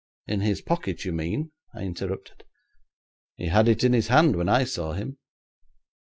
'In 0.25 0.41
his 0.41 0.63
pocket, 0.63 1.05
you 1.05 1.11
mean?' 1.13 1.51
I 1.75 1.83
interrupted. 1.83 2.43
'He 3.35 3.49
had 3.49 3.67
it 3.67 3.83
in 3.83 3.93
his 3.93 4.07
hand 4.07 4.35
when 4.35 4.49
I 4.49 4.63
saw 4.63 4.93
him. 4.93 5.19